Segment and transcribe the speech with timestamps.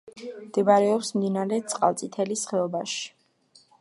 [0.45, 3.05] მდებარეობს მდინარე წყალწითელის ხეობაში.